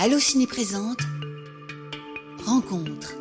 [0.00, 1.00] Allo Ciné présente
[2.46, 3.16] Rencontre.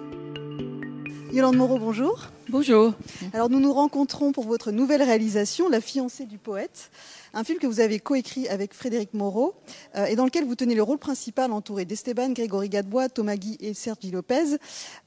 [1.34, 2.28] Yolande Moreau, bonjour.
[2.50, 2.94] Bonjour.
[3.34, 6.92] Alors nous nous rencontrons pour votre nouvelle réalisation, La fiancée du poète,
[7.34, 9.56] un film que vous avez coécrit avec Frédéric Moreau
[9.96, 13.58] euh, et dans lequel vous tenez le rôle principal entouré d'Esteban, Grégory Gadebois, Thomas Guy
[13.60, 14.58] et Sergi Lopez.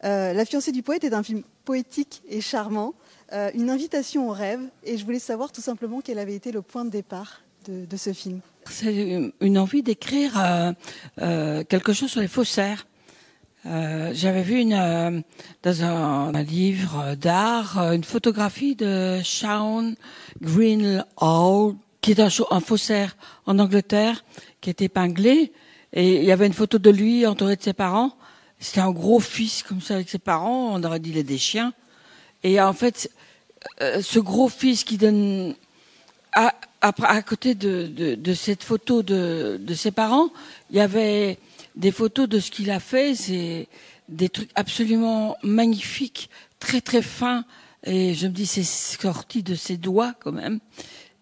[0.02, 2.94] Euh, La fiancée du poète est un film poétique et charmant,
[3.32, 6.62] euh, une invitation au rêve et je voulais savoir tout simplement quel avait été le
[6.62, 8.40] point de départ de, de ce film.
[8.68, 10.72] C'est une envie d'écrire euh,
[11.20, 12.86] euh, quelque chose sur les faussaires.
[13.66, 15.20] Euh, J'avais vu une, euh,
[15.62, 19.94] dans un, un livre d'art euh, une photographie de Sean
[20.40, 23.16] Greenhalgh, qui est un, un faussaire
[23.46, 24.24] en Angleterre,
[24.60, 25.52] qui est épinglé.
[25.92, 28.12] Et il y avait une photo de lui entouré de ses parents.
[28.58, 30.70] C'était un gros fils comme ça avec ses parents.
[30.72, 31.72] On aurait dit les des chiens.
[32.42, 33.10] Et en fait,
[33.82, 35.54] euh, ce gros fils qui donne
[36.32, 40.30] à, à, côté de, de, de cette photo de, de ses parents,
[40.70, 41.38] il y avait
[41.76, 43.14] des photos de ce qu'il a fait.
[43.14, 43.68] C'est
[44.08, 47.44] des trucs absolument magnifiques, très très fins.
[47.84, 50.60] Et je me dis, c'est sorti de ses doigts quand même.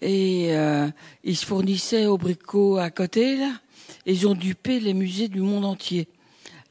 [0.01, 0.89] Et euh,
[1.25, 3.53] ils se fournissaient au bricot à côté, là.
[4.07, 6.09] Ils ont dupé les musées du monde entier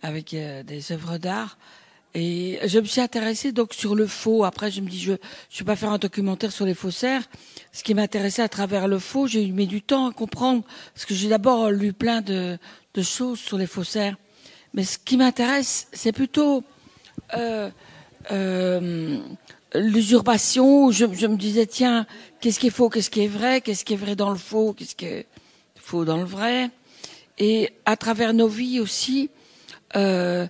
[0.02, 1.58] avec euh, des œuvres d'art.
[2.20, 4.44] Et je me suis intéressée donc sur le faux.
[4.44, 5.14] Après, je me dis, je
[5.52, 7.22] je vais pas faire un documentaire sur les faussaires.
[7.72, 10.64] Ce qui m'intéressait à travers le faux, j'ai mis du temps à comprendre
[10.96, 12.58] parce que j'ai d'abord lu plein de,
[13.04, 14.18] choses sur les faussaires.
[14.74, 16.64] Mais ce qui m'intéresse, c'est plutôt
[17.36, 17.70] euh,
[18.32, 19.20] euh,
[19.76, 20.90] l'usurpation.
[20.90, 22.08] Je, je me disais, tiens,
[22.42, 24.74] qu'est-ce qui est faux, qu'est-ce qui est vrai, qu'est-ce qui est vrai dans le faux,
[24.74, 25.28] qu'est-ce qui est
[25.76, 26.72] faux dans le vrai.
[27.38, 29.30] Et à travers nos vies aussi,
[29.96, 30.48] euh,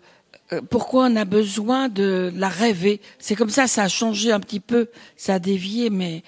[0.70, 3.02] pourquoi on a besoin de la rêver?
[3.20, 6.24] C'est comme ça, ça a changé un petit peu, ça a dévié, mais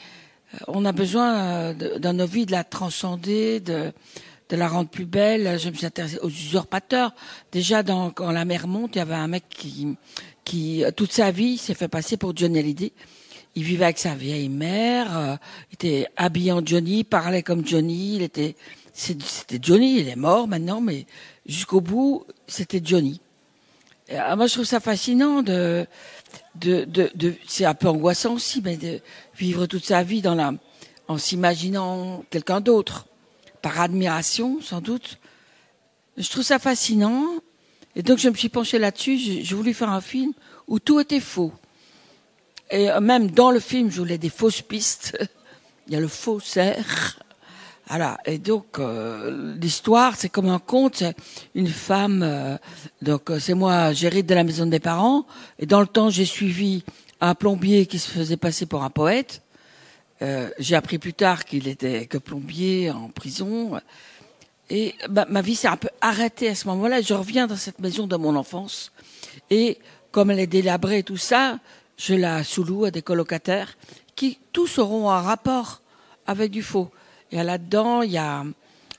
[0.54, 3.94] euh, on a besoin euh, dans nos vies de la transcender, de,
[4.50, 5.58] de la rendre plus belle.
[5.60, 7.14] Je me suis intéressée aux usurpateurs.
[7.52, 9.96] Déjà, dans, quand la mer monte, il y avait un mec qui,
[10.44, 12.92] qui euh, toute sa vie, s'est fait passer pour Johnny Hallyday.
[13.56, 15.36] Il vivait avec sa vieille mère, euh,
[15.72, 18.56] il était habillé en Johnny, parlait comme Johnny, il était,
[18.94, 21.06] c'était Johnny, il est mort maintenant, mais
[21.46, 23.20] jusqu'au bout, c'était Johnny.
[24.12, 25.86] Ah, moi, je trouve ça fascinant de,
[26.56, 29.02] de, de, de c'est un peu angoissant aussi, mais de
[29.38, 30.54] vivre toute sa vie dans la,
[31.08, 33.06] en s'imaginant quelqu'un d'autre,
[33.62, 35.20] par admiration, sans doute.
[36.18, 37.26] Je trouve ça fascinant.
[37.96, 39.18] Et donc, je me suis penchée là-dessus.
[39.18, 40.34] J'ai voulu faire un film
[40.68, 41.54] où tout était faux.
[42.72, 45.18] Et même dans le film, je voulais des fausses pistes.
[45.88, 47.20] Il y a le faussaire.
[47.90, 48.20] Voilà.
[48.26, 51.04] Et donc, euh, l'histoire, c'est comme un conte.
[51.56, 52.22] Une femme.
[52.24, 52.58] euh,
[53.02, 55.26] donc, euh, c'est moi, j'hérite de la maison des parents.
[55.58, 56.84] Et dans le temps, j'ai suivi
[57.20, 59.42] un plombier qui se faisait passer pour un poète.
[60.60, 63.80] J'ai appris plus tard qu'il était que plombier en prison.
[64.70, 67.02] Et bah, ma vie s'est un peu arrêtée à ce moment-là.
[67.02, 68.92] Je reviens dans cette maison de mon enfance.
[69.50, 69.80] Et
[70.12, 71.60] comme elle est délabrée tout ça,
[71.98, 73.78] je la sous-loue à des colocataires
[74.16, 75.82] qui tous auront un rapport
[76.28, 76.92] avec du faux.
[77.32, 78.44] Et là-dedans, il y a,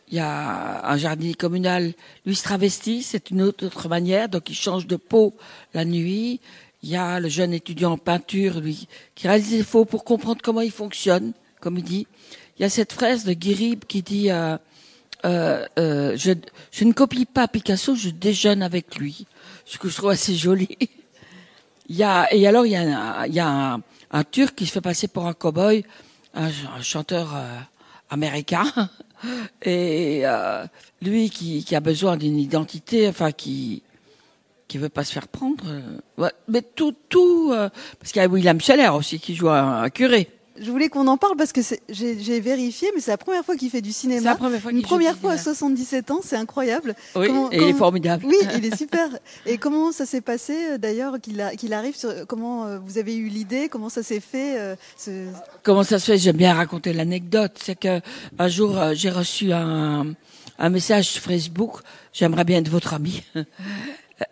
[0.08, 1.92] il y a un jardinier communal,
[2.26, 5.34] lui se travestit, c'est une autre, manière, donc il change de peau
[5.74, 6.40] la nuit.
[6.82, 10.40] Il y a le jeune étudiant en peinture, lui, qui réalise des faux pour comprendre
[10.42, 12.06] comment il fonctionne, comme il dit.
[12.58, 14.56] Il y a cette phrase de Guirib qui dit euh,
[15.24, 19.26] euh, euh, je, ne copie pas Picasso, je déjeune avec lui.
[19.66, 20.68] Ce que je trouve assez joli.
[21.88, 24.66] Il y a, et alors, il y a, il y a un, un Turc qui
[24.66, 25.84] se fait passer pour un cow-boy,
[26.34, 27.58] un, un chanteur euh,
[28.10, 28.64] américain,
[29.62, 30.64] et euh,
[31.02, 33.82] lui qui, qui a besoin d'une identité, enfin qui
[34.68, 35.64] qui veut pas se faire prendre.
[36.16, 37.68] ouais, mais tout, tout, euh,
[37.98, 40.28] parce qu'il y a William Scheller aussi qui joue un, un curé.
[40.60, 43.70] Je voulais qu'on en parle parce que j'ai vérifié, mais c'est la première fois qu'il
[43.70, 44.20] fait du cinéma.
[44.20, 45.54] C'est la première fois Une première fois à cinéma.
[45.56, 46.94] 77 ans, c'est incroyable.
[47.16, 48.26] Oui, Comment- et il est formidable.
[48.26, 49.08] Oui, il est super.
[49.46, 53.28] Et comment ça s'est passé euh, d'ailleurs qu'il arrive sur comment euh, vous avez eu
[53.28, 55.28] l'idée, comment ça s'est fait euh, ce-
[55.62, 56.18] Comment ça se fait?
[56.18, 57.52] J'aime bien raconter l'anecdote.
[57.62, 58.00] C'est que
[58.38, 60.14] un jour euh, j'ai reçu un,
[60.60, 61.80] un message sur Facebook.
[62.12, 63.24] J'aimerais bien être votre ami.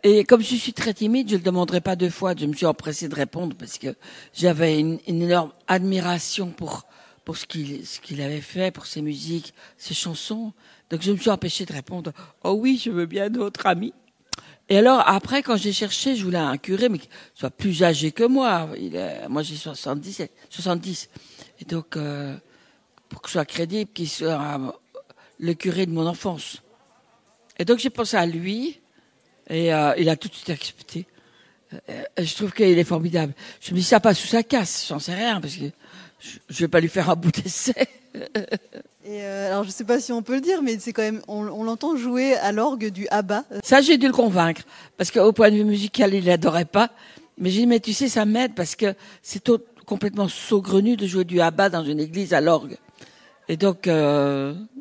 [0.04, 2.34] Et comme je suis très timide, je le demanderai pas deux fois.
[2.36, 3.96] Je me suis empressée de répondre parce que
[4.34, 6.84] j'avais une, énorme admiration pour
[7.24, 10.52] pour ce qu'il ce qu'il avait fait, pour ses musiques, ses chansons.
[10.90, 12.12] Donc je me suis empêchée de répondre.
[12.44, 13.94] Oh oui, je veux bien être votre ami.
[14.70, 18.12] Et alors, après, quand j'ai cherché, je voulais un curé, mais qui soit plus âgé
[18.12, 18.68] que moi.
[18.78, 21.08] Il est- moi, j'ai 70, 70.
[21.60, 22.36] Et donc, euh,
[23.08, 24.38] pour que ce soit crédible, qu'il soit
[25.38, 26.62] le curé de mon enfance.
[27.58, 28.80] Et donc, j'ai pensé à lui,
[29.48, 31.06] et euh, il a tout de suite accepté.
[31.90, 33.34] Euh, je trouve qu'il est formidable.
[33.60, 35.64] Je me dis, ça passe sous sa casse, j'en sais rien, parce que
[36.20, 37.88] je, je vais pas lui faire un bout d'essai.
[39.04, 41.22] Et euh, alors je sais pas si on peut le dire, mais c'est quand même,
[41.28, 43.44] on, on l'entend jouer à l'orgue du ABBA.
[43.62, 44.62] Ça, j'ai dû le convaincre.
[44.96, 46.90] Parce qu'au point de vue musical, il n'adorait pas.
[47.38, 49.50] Mais j'ai dit, mais tu sais, ça m'aide parce que c'est
[49.86, 52.76] complètement saugrenu de jouer du ABBA dans une église à l'orgue.
[53.48, 54.54] Et donc, euh,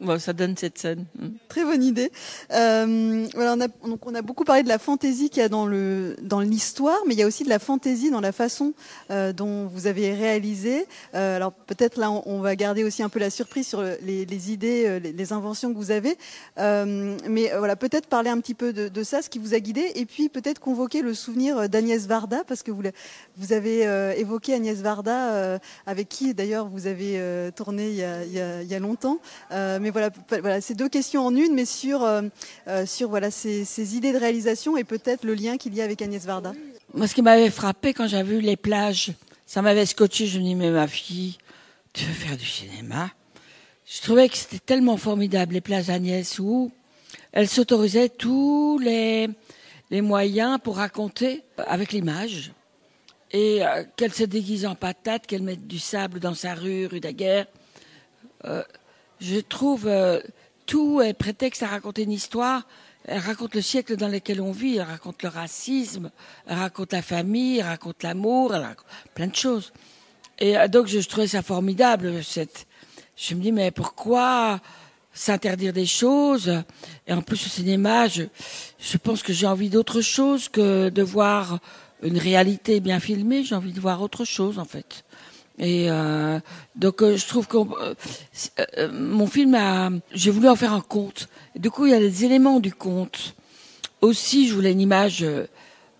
[0.00, 1.04] bon, ça donne cette scène.
[1.48, 2.10] Très bonne idée.
[2.52, 5.48] Euh, voilà, on a, donc on a beaucoup parlé de la fantaisie qu'il y a
[5.48, 8.72] dans le dans l'histoire, mais il y a aussi de la fantaisie dans la façon
[9.10, 10.86] euh, dont vous avez réalisé.
[11.14, 15.00] Euh, alors peut-être là, on, va garder aussi un peu la surprise sur les, idées,
[15.00, 16.16] les, inventions que vous avez.
[16.56, 20.04] Mais voilà, peut-être parler un petit peu de, ça, ce qui vous a guidé, et
[20.04, 22.82] puis peut-être convoquer le souvenir d'Agnès Varda, parce que vous,
[23.36, 23.82] vous avez
[24.18, 28.78] évoqué Agnès Varda, avec qui d'ailleurs vous avez tourné il y a- il y a
[28.78, 29.18] longtemps.
[29.84, 32.22] Mais voilà, voilà, c'est deux questions en une, mais sur euh,
[32.68, 35.84] euh, sur voilà ces, ces idées de réalisation et peut-être le lien qu'il y a
[35.84, 36.54] avec Agnès Varda.
[36.94, 39.12] Moi, ce qui m'avait frappé quand j'ai vu les plages,
[39.44, 40.26] ça m'avait scotché.
[40.26, 41.36] Je me dis, mais ma fille,
[41.92, 43.10] tu veux faire du cinéma?
[43.84, 46.72] Je trouvais que c'était tellement formidable, les plages Agnès, où
[47.32, 49.28] elle s'autorisait tous les,
[49.90, 52.52] les moyens pour raconter avec l'image.
[53.32, 57.00] Et euh, qu'elle se déguise en patate, qu'elle mette du sable dans sa rue, rue
[57.00, 57.46] Daguerre.
[59.20, 60.20] Je trouve euh,
[60.66, 62.66] tout est prétexte à raconter une histoire.
[63.06, 66.10] Elle raconte le siècle dans lequel on vit, elle raconte le racisme,
[66.46, 69.72] elle raconte la famille, elle raconte l'amour, raconte plein de choses.
[70.38, 72.20] Et euh, donc je, trouvais ça formidable.
[73.16, 74.60] Je me dis mais pourquoi
[75.12, 76.62] s'interdire des choses?
[77.06, 81.60] Et en plus au cinéma, je pense que j'ai envie d'autre chose que de voir
[82.02, 83.44] une réalité bien filmée.
[83.44, 85.04] J'ai envie de voir autre chose en fait.
[85.58, 86.40] Et euh,
[86.74, 87.94] donc euh, je trouve que euh,
[88.78, 91.28] euh, mon film a, j'ai voulu en faire un conte.
[91.54, 93.34] Du coup il y a des éléments du conte.
[94.00, 95.46] Aussi je voulais une image euh,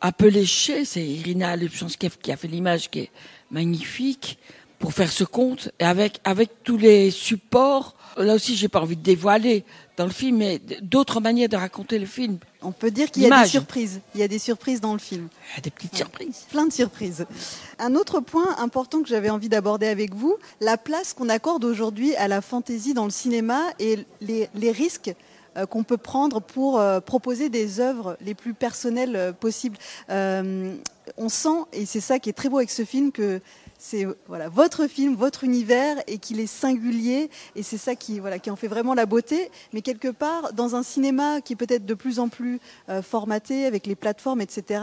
[0.02, 0.84] un peu léchée.
[0.84, 3.10] C'est Irina Lubchanskev qui a fait l'image qui est
[3.50, 4.38] magnifique
[4.80, 7.94] pour faire ce conte et avec avec tous les supports.
[8.16, 9.64] Là aussi j'ai pas envie de dévoiler
[9.96, 12.38] dans le film, mais d'autres manières de raconter le film.
[12.64, 14.00] On peut dire qu'il y a des surprises.
[14.14, 15.28] Il y a des surprises dans le film.
[15.52, 16.46] Il y a des petites surprises.
[16.50, 17.26] Plein de surprises.
[17.78, 22.16] Un autre point important que j'avais envie d'aborder avec vous, la place qu'on accorde aujourd'hui
[22.16, 25.14] à la fantaisie dans le cinéma et les, les risques
[25.56, 29.76] euh, qu'on peut prendre pour euh, proposer des œuvres les plus personnelles euh, possibles.
[30.10, 30.74] Euh,
[31.16, 33.40] on sent, et c'est ça qui est très beau avec ce film, que
[33.84, 38.38] c'est voilà votre film, votre univers, et qu'il est singulier, et c'est ça qui voilà
[38.38, 39.50] qui en fait vraiment la beauté.
[39.74, 43.66] Mais quelque part, dans un cinéma qui est peut-être de plus en plus euh, formaté
[43.66, 44.80] avec les plateformes, etc.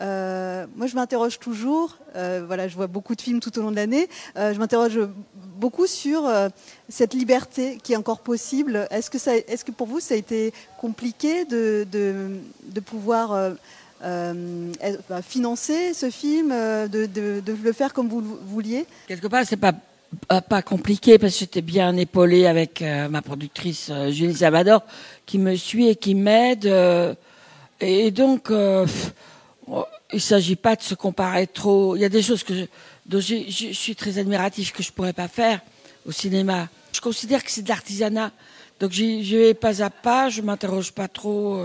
[0.00, 1.98] Euh, moi, je m'interroge toujours.
[2.16, 4.08] euh, voilà, je vois beaucoup de films tout au long de l'année.
[4.38, 4.98] euh, je m'interroge
[5.58, 6.48] beaucoup sur euh,
[6.88, 8.88] cette liberté qui est encore possible.
[8.90, 13.52] Est-ce que pour vous, ça a été compliqué de pouvoir
[14.02, 18.86] euh, euh, financer ce film, euh, de, le faire comme vous le vouliez?
[19.06, 19.72] Quelque part, c'est pas
[20.48, 24.82] pas compliqué parce que j'étais bien épaulée avec euh, ma productrice Julie Salvador
[25.24, 26.66] qui me suit et qui m'aide.
[27.80, 29.12] et donc, pff,
[29.68, 31.94] oh, il s'agit pas de se comparer trop.
[31.94, 32.64] Il y a des choses que je,
[33.06, 35.60] dont je, je suis très admiratif que je pourrais pas faire
[36.04, 36.68] au cinéma.
[36.92, 38.32] Je considère que c'est de l'artisanat.
[38.80, 41.60] Donc j'y vais pas à pas, je m'interroge pas trop.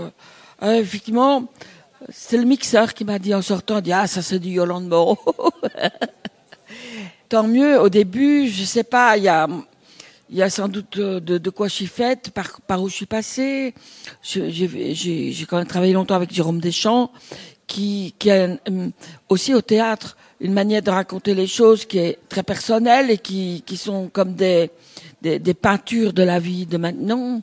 [0.62, 1.48] effectivement,
[2.10, 5.18] c'est le mixeur qui m'a dit en sortant, dit ah ça c'est du Yolande Moreau.
[7.28, 7.80] Tant mieux.
[7.80, 9.48] Au début, je sais pas, il y a,
[10.30, 12.32] il y a sans doute euh, de, quoi je suis faite,
[12.66, 13.74] par, où je suis passée.
[14.22, 17.10] J'ai quand même travaillé longtemps avec Jérôme Deschamps,
[17.66, 18.88] qui, qui a euh,
[19.28, 23.62] aussi au théâtre une manière de raconter les choses qui est très personnelle et qui,
[23.66, 24.70] qui sont comme des,
[25.22, 27.40] des, des peintures de la vie de maintenant.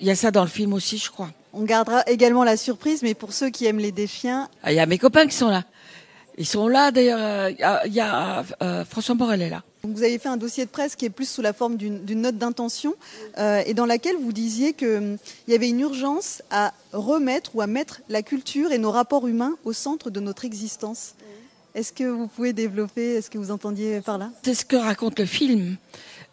[0.00, 1.30] Il y a ça dans le film aussi, je crois.
[1.58, 4.80] On gardera également la surprise, mais pour ceux qui aiment les déchiens, Ah, Il y
[4.80, 5.64] a mes copains qui sont là.
[6.36, 7.18] Ils sont là, d'ailleurs.
[7.18, 9.62] euh, Il y a, il y a, euh, François Morel est là.
[9.82, 12.04] Donc, vous avez fait un dossier de presse qui est plus sous la forme d'une
[12.04, 12.94] d'une note d'intention
[13.38, 15.16] euh, et dans laquelle vous disiez qu'il
[15.48, 19.54] y avait une urgence à remettre ou à mettre la culture et nos rapports humains
[19.64, 21.14] au centre de notre existence.
[21.74, 24.30] Est-ce que vous pouvez développer Est-ce que vous entendiez par là?
[24.44, 25.76] C'est ce que raconte le film.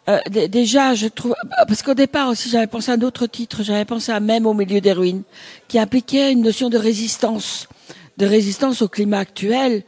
[0.08, 1.34] Euh, déjà, je trouve
[1.66, 3.62] parce qu'au départ aussi, j'avais pensé à d'autres titres.
[3.62, 5.22] J'avais pensé à même au milieu des ruines,
[5.68, 7.68] qui impliquait une notion de résistance,
[8.18, 9.82] de résistance au climat actuel,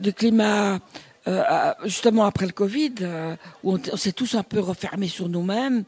[0.00, 0.80] du climat
[1.28, 5.84] euh, justement après le Covid, euh, où on, s'est tous un peu refermés sur nous-mêmes.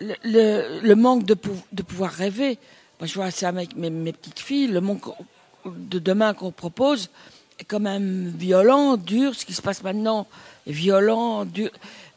[0.00, 1.34] Le, le, manque de
[1.82, 2.58] pouvoir rêver.
[3.00, 4.68] Moi, je vois ça avec mes, mes petites filles.
[4.68, 5.04] Le manque
[5.64, 7.10] de demain qu'on propose
[7.58, 9.34] est quand même violent, dur.
[9.34, 10.26] Ce qui se passe maintenant
[10.66, 11.70] est violent, dur.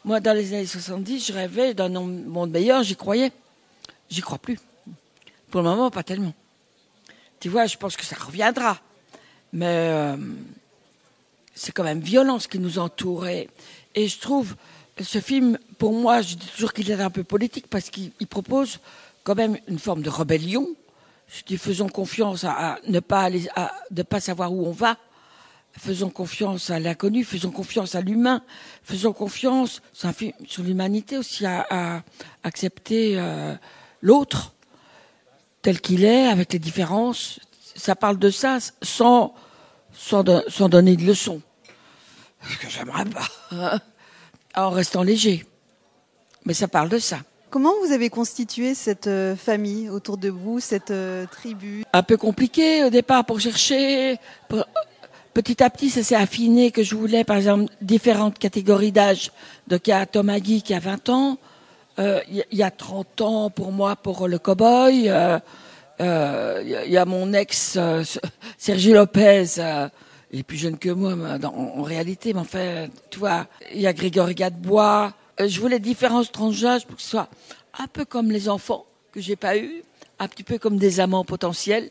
[0.05, 3.31] Moi, dans les années 70, je rêvais d'un monde meilleur, j'y croyais.
[4.09, 4.57] J'y crois plus.
[5.51, 6.33] Pour le moment, pas tellement.
[7.39, 8.79] Tu vois, je pense que ça reviendra.
[9.51, 10.17] Mais euh,
[11.53, 13.27] c'est quand même violent ce qui nous entoure.
[13.27, 13.49] Et,
[13.95, 14.55] je trouve
[15.01, 18.79] ce film, pour moi, je dis toujours qu'il est un peu politique parce qu'il propose
[19.23, 20.67] quand même une forme de rébellion.
[21.27, 24.97] Je dis faisons confiance à, ne pas à ne pas savoir où on va.
[25.77, 28.41] Faisons confiance à l'inconnu, faisons confiance à l'humain,
[28.83, 29.81] faisons confiance,
[30.45, 32.01] sur l'humanité aussi, à, à
[32.43, 33.55] accepter euh,
[34.01, 34.53] l'autre
[35.61, 37.39] tel qu'il est, avec les différences.
[37.75, 39.33] Ça parle de ça sans,
[39.93, 41.41] sans, sans donner de leçons.
[42.45, 43.79] Ce que j'aimerais pas.
[44.55, 45.45] en restant léger.
[46.45, 47.19] Mais ça parle de ça.
[47.49, 51.83] Comment vous avez constitué cette euh, famille autour de vous, cette euh, tribu?
[51.93, 54.17] Un peu compliqué au départ pour chercher.
[55.33, 59.31] Petit à petit, ça s'est affiné que je voulais, par exemple, différentes catégories d'âge.
[59.67, 61.37] Donc il y a qui a 20 ans,
[61.99, 67.33] euh, il y a 30 ans pour moi pour le cow-boy, il y a mon
[67.33, 67.77] ex
[68.57, 69.61] Sergio Lopez
[70.31, 73.93] il est plus jeune que moi en, réalité, mais enfin, tu vois, il y a
[73.93, 75.13] Grégory Gadebois.
[75.39, 77.29] Euh, je voulais différents tranches d'âge pour que ce soit
[77.77, 79.83] un peu comme les enfants que j'ai pas eu,
[80.19, 81.89] un petit peu comme des amants potentiels.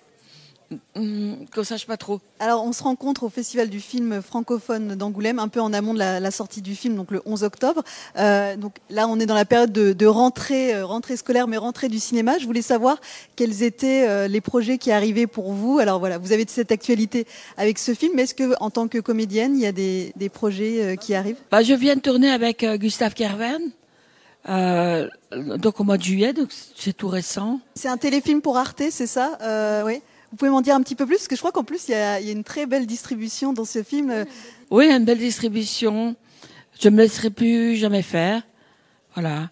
[0.95, 2.21] Hum, qu'on sache pas trop.
[2.41, 5.99] Alors, on se rencontre au Festival du film francophone d'Angoulême, un peu en amont de
[5.99, 7.83] la, sortie du film, donc le 11 octobre.
[8.19, 11.89] Euh, donc là, on est dans la période de, rentrée, euh, rentrée scolaire, mais rentrée
[11.89, 12.37] du cinéma.
[12.39, 13.01] Je voulais savoir
[13.35, 15.79] quels étaient euh, les projets qui arrivaient pour vous.
[15.79, 18.99] Alors voilà, vous avez cette actualité avec ce film, mais est-ce que, en tant que
[18.99, 21.39] comédienne, il y a des, projets qui arrivent?
[21.51, 23.63] Bah, Je viens de tourner avec Gustave Kervern.
[24.47, 27.61] donc au mois de juillet, donc c'est tout récent.
[27.75, 29.39] C'est un téléfilm pour Arte, c'est ça?
[29.87, 30.03] Oui.
[30.31, 31.93] Vous pouvez m'en dire un petit peu plus Parce que je crois qu'en plus, il
[31.93, 34.27] y, a, une très belle distribution dans ce film.
[34.71, 36.17] Oui, une belle distribution.
[36.79, 38.43] Je me laisserai plus jamais faire.
[39.15, 39.51] Voilà.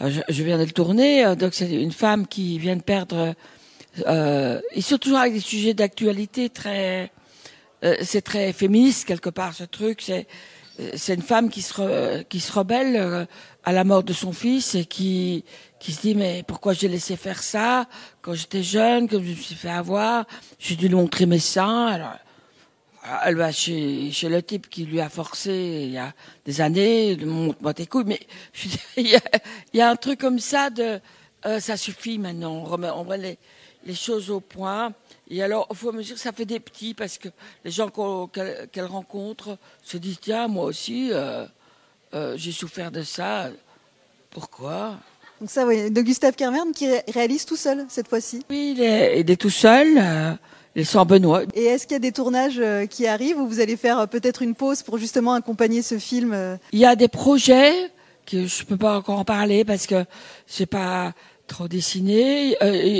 [0.00, 1.24] Euh, je, viens de le tourner.
[1.24, 3.34] Euh, donc, c'est une femme qui vient de perdre.
[4.06, 7.12] Euh, et surtout avec des sujets d'actualité très.
[7.84, 10.02] Euh, c'est très féministe quelque part ce truc.
[10.02, 10.26] C'est
[10.94, 13.26] c'est une femme qui se qui se rebelle
[13.64, 15.44] à la mort de son fils et qui
[15.78, 17.86] qui se dit mais pourquoi j'ai laissé faire ça
[18.20, 20.26] quand j'étais jeune, que je me suis fait avoir,
[20.58, 21.86] j'ai dû lui montrer mes seins.
[21.86, 22.14] Alors,
[23.24, 26.12] elle va chez, chez le type qui lui a forcé il y a
[26.44, 28.20] des années, montre-moi tes couilles, mais
[28.52, 29.20] je, il, y a,
[29.72, 31.00] il y a un truc comme ça de
[31.44, 33.38] euh, ça suffit maintenant, on remet, on remet les,
[33.84, 34.92] les choses au point.
[35.30, 37.28] Et alors, au fur et à mesure, ça fait des petits parce que
[37.64, 41.46] les gens qu'elle rencontre se disent tiens, moi aussi, euh,
[42.14, 43.48] euh, j'ai souffert de ça.
[44.30, 44.96] Pourquoi?
[45.40, 48.44] Donc ça, oui, de Gustave Kermern qui réalise tout seul cette fois-ci.
[48.50, 49.98] Oui, il est, tout seul.
[49.98, 50.32] Euh,
[50.76, 51.42] il est sans Benoît.
[51.54, 54.42] Et est-ce qu'il y a des tournages euh, qui arrivent ou vous allez faire peut-être
[54.42, 57.90] une pause pour justement accompagner ce film Il y a des projets
[58.26, 60.04] que je peux pas encore en parler parce que
[60.46, 61.12] c'est pas
[61.46, 62.56] trop dessiné.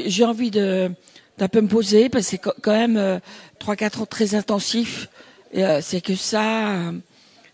[0.06, 0.90] J'ai envie de
[1.38, 3.20] d'un peu me poser parce que c'est quand même
[3.58, 5.08] trois quatre ans très intensifs.
[5.52, 6.76] Et c'est que ça.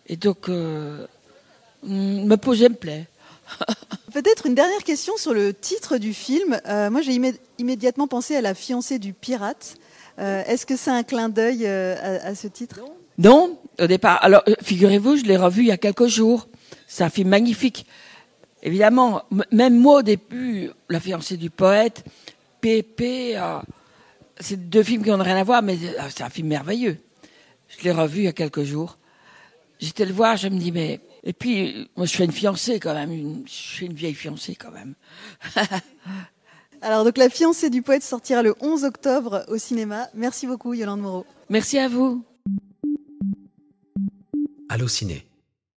[0.08, 3.06] Et donc me poser me plaît.
[4.12, 6.60] Peut-être une dernière question sur le titre du film.
[6.66, 7.18] Euh, moi, j'ai
[7.58, 9.76] immédiatement pensé à la fiancée du pirate.
[10.18, 12.80] Euh, est-ce que c'est un clin d'œil euh, à, ce titre?
[13.16, 14.18] Non, au départ.
[14.22, 16.48] Alors, figurez-vous, je l'ai revu il y a quelques jours.
[16.86, 17.86] C'est un film magnifique.
[18.62, 19.22] Évidemment,
[19.52, 22.04] même moi au début, La fiancée du poète,
[22.60, 23.40] Pépé,
[24.40, 25.78] c'est deux films qui n'ont rien à voir, mais
[26.10, 26.98] c'est un film merveilleux.
[27.68, 28.98] Je l'ai revu il y a quelques jours.
[29.78, 32.94] J'étais le voir, je me dis, mais et puis, moi, je fais une fiancée quand
[32.94, 33.12] même.
[33.12, 34.94] Une, je fais une vieille fiancée quand même.
[36.80, 40.08] Alors, donc, La fiancée du poète sortira le 11 octobre au cinéma.
[40.14, 41.26] Merci beaucoup, Yolande Moreau.
[41.50, 42.24] Merci à vous.
[44.70, 45.27] Allô Ciné.